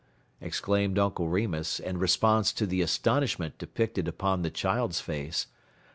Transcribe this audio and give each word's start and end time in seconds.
exclaimed 0.39 0.97
Uncle 0.97 1.27
Remus, 1.27 1.79
in 1.79 1.99
response 1.99 2.51
to 2.53 2.65
the 2.65 2.81
astonishment 2.81 3.59
depicted 3.59 4.07
upon 4.07 4.41
the 4.41 4.49
child's 4.49 4.99
face. 4.99 5.45